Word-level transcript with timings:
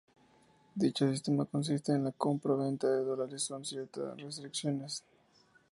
Dicho 0.83 1.07
sistema 1.11 1.45
consiste 1.45 1.91
en 1.91 2.03
la 2.03 2.11
compra-venta 2.11 2.87
de 2.89 3.03
dólares 3.03 3.49
con 3.49 3.63
ciertas 3.63 4.19
restricciones. 4.19 5.03